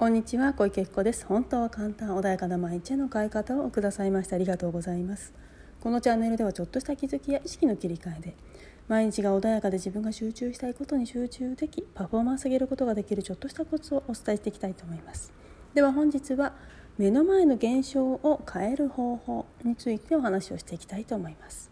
[0.00, 1.26] こんにちは小池子です。
[1.26, 5.34] 本当は簡単穏やかな毎日への変え方をくださいましてありがとうございます。
[5.78, 8.34] このチャンネルではちょっとした気づきや意識の切り替えで
[8.88, 15.34] 毎日が穏やかで自分が集中したいことに集中できパフォーマンス上げることができるちょっとしたコツをお伝えしていきたいと思います。
[15.74, 16.54] では本日は
[16.96, 21.70] 目の前の現象を変える方法についてお話をしていきたいと思います。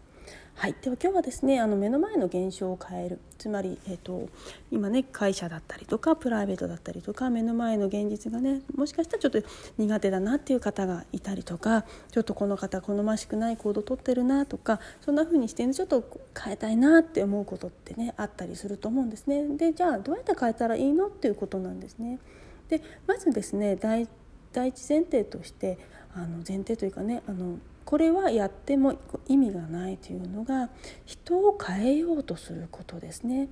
[0.59, 4.27] はい、では今日はですねあの目の前の現象を変えるつまり、えーと、
[4.71, 9.41] 今ね会社だったりとかプライベートだったりとか目の前の現実がねもしかしたらちょっと
[9.77, 16.03] 苦手だなっていう方がいたりとかちょっとこの方好ましくない行動をとってるなとかそんな風にして、ね、ちょっと
[16.37, 19.47] 変えたいなって思うことってねあったりすると思うんですね。
[19.55, 22.19] でじゃあどうやって変えたらいいのっていうことなんですね。
[22.67, 24.09] でまずですね第一
[24.89, 25.77] 前提として
[26.13, 27.59] あの前提というかねあの
[27.89, 30.69] これはやっても意味がないというのが
[31.07, 33.49] 人を変えようとすることですね。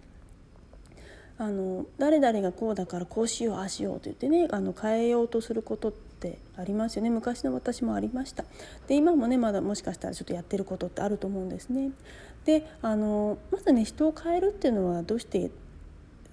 [1.39, 7.09] あの誰々がこうだからこうしようああしようと言ってねあの変えようとすることってありますよね。
[7.09, 8.45] 昔の私もありました。
[8.85, 11.89] で今もねまだもしかしたらちょっとやってることってあると思うんですね。
[12.45, 15.49] であのまずね人を変えるっていうのはどうして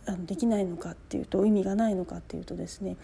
[0.05, 2.99] あのできないのかっていうと意味がないのかっていうとですね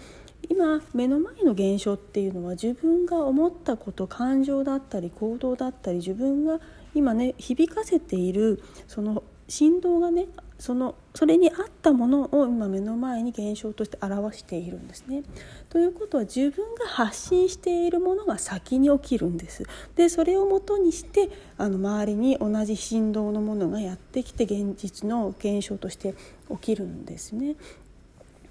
[0.49, 6.61] 今目の前の現象っていうのは自分が思ったこと感情だったり行動だったり自分が
[6.95, 10.27] 今ね響かせているその振動がね
[10.61, 15.23] そのそれに合ったものを今目の前に現象として表しているんですね。
[15.71, 19.65] ということは自分が発信しているものが先に起きるんです。
[19.97, 26.15] でそれをもとにしてあの周りに同じ振動のものがやってきて現実の現象として
[26.51, 27.57] 起きるんですね。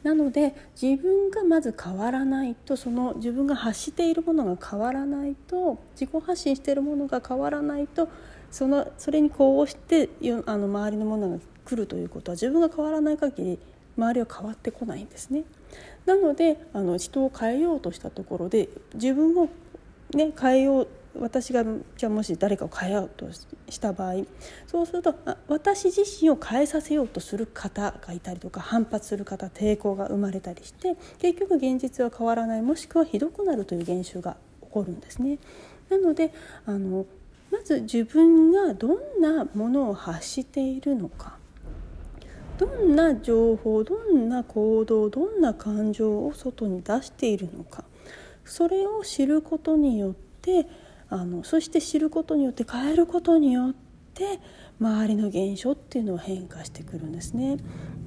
[0.04, 8.08] なので自分がまず変わらないとその自分が発しているものが変わらないと自己発信しているものが変わらないと
[8.50, 10.10] そのそれにこうして
[10.46, 13.60] あの周りのものが来るということは自分が変わらない限り
[13.98, 15.44] 周りは変わってこないんですね。
[16.06, 19.50] なのであの人を変えようとしたところで自分を、
[20.14, 21.64] ね、変えよう私が
[21.98, 23.28] じゃあもし誰かを変えようと
[23.70, 24.26] した場合
[24.68, 25.16] そうすると
[25.48, 35.40] 私自身を変えさせようとする方がいたりとか反発する方抵抗が生まれたりして結局現実は変わらないもしくはひどくなるという現象が起こるんですね。
[35.90, 36.32] なので
[36.66, 37.06] あの
[37.52, 41.38] まず自分がどんなものを発しているのか
[42.60, 47.84] どんな情報どんな行動どんな感情を外に出しているのか
[48.46, 50.68] それを知ることによって
[51.10, 53.74] あのそして知ることによって変えることによっ
[54.14, 54.40] て
[54.80, 57.58] 周りの現象っていうのは変化してくるんですね。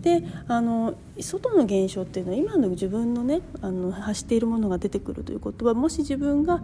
[0.03, 6.61] であの外の現象っていうのは今の自分のねあの発しているものが出てくるということはもし自分が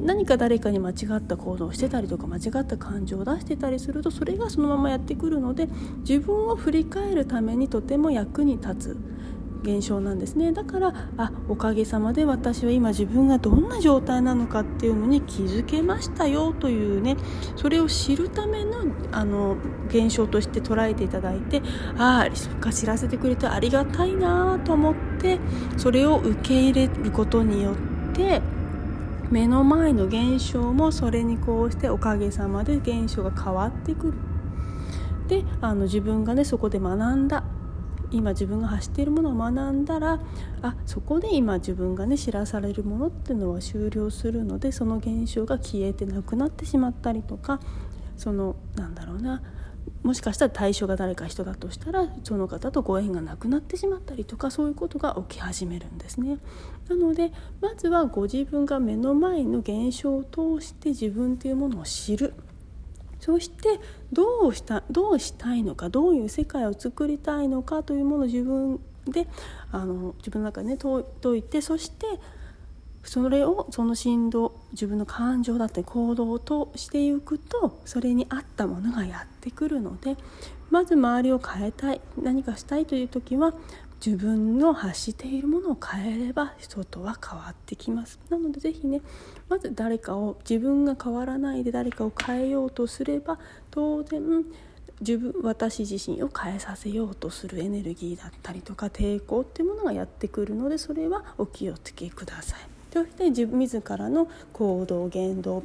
[0.00, 5.68] 何か誰かに間違った行動をしてたりとか間違った感情を出してたりするとそれがそのままやってくるので
[6.00, 9.13] 自分を振り返るためにとても役に立つ。
[9.64, 17.16] 現象なんですねだからあおかげさまで私は今自分がどんな状態なのかっていうのに気づけましたよというね
[17.56, 19.56] それを知るためのあの
[19.88, 21.62] 現象として捉えていただいて
[21.96, 25.38] ああそっか知らせてくれてありがたいなと思って
[25.78, 27.74] それを受け入れることによっ
[28.14, 28.42] て
[29.30, 34.14] 目の前の現象もそれにこうしておかげさまで現象が変わってくる。
[35.28, 37.44] であの自分がねそこで学んだ
[38.14, 40.20] 今自分が走っているものを学んだら
[40.62, 47.60] あそこで今自分がね知らされるものっていうのは終了するのでその現象が消えてなくなってしまったりとか
[48.16, 49.42] そのなんだろうな
[50.02, 56.38] もしかしたら対象が誰か人だとしたらその方とご縁がなくなってしまったりとかそういうことが起き始めるんですね。
[56.88, 62.34] なのでまずはご自分が目の前の現象を通して自分というものを知る
[63.24, 63.80] そして
[64.12, 69.26] どうしたどうしたいのかどういう世界を作りたいのかというものを自分で
[69.72, 72.06] あの自分の中でね解いてそして
[73.02, 80.18] それをその振動自分の感情だったり行動としていくとそれに合ったものがやってくるので
[80.70, 83.54] まず周りを変えたい何かしたいという時は
[84.04, 89.00] 自分の発しているものを変えれば外は変わってきますなので是非ね
[89.48, 93.38] まず誰かを自分が変わらないで誰かを変えようとすれば
[93.70, 94.20] 当然
[95.00, 102.60] 自分私自身を変えさせようとするエネルギーだったりとか抵抗っていうものがやってくるのでそれはお気をつけください。
[102.92, 105.64] そして自自らの行動言動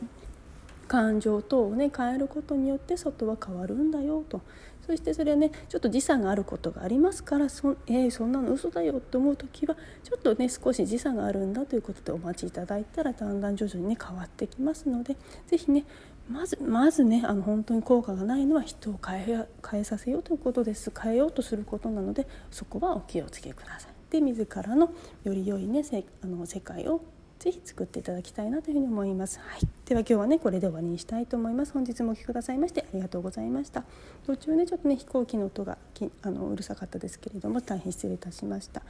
[0.88, 4.42] 感情等をね変えることによって外は変わるんだよと
[4.90, 15.16] そしてそれはねちょっと時差があることがありますからそ,、えー、そんなの嘘だよって思う時はちょっとね少し時差があるんだということでお待ちいただいたらだんだん徐々にね変わってきますので
[15.46, 15.86] 是非ね
[16.28, 23.92] まずまずねあの本当に効果がないのは人を変え変えさせようということです変えようとすることなのでそこはお気をつけください。
[23.92, 24.92] って自らの
[25.24, 27.02] より良いねせあの世界を
[27.40, 29.40] ぜひ作っていただきたいなというふうに思います。
[29.40, 31.72] はい、では今日はねこれで終わりにしたいと思います。
[31.72, 33.86] 本日もお聴きくださいましてありがとうございました。
[34.26, 38.82] 途中ねちょっとね飛行機の音がきあのうるさかったですけれども大変失礼いたしました。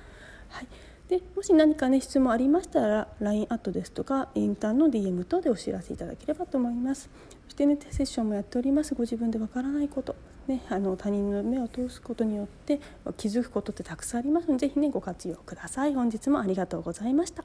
[0.50, 0.68] はい。
[1.10, 7.10] でもし何かね質問ありましたら LINE アットですとかインターンの DM 等でお知らせいただければと思います。
[7.46, 10.16] そしてねセッションもやっておりますご自分でわからないこと
[10.48, 12.80] ね、あの他人の目を通すことによって
[13.18, 15.94] 気づくことってたくさんありますのでぜひねご活用ください。
[15.94, 17.44] 本日もありがとうございました。